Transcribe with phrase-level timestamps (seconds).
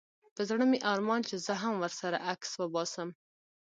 [0.35, 3.09] په زړه مي ارمان چي زه هم ورسره عکس وباسم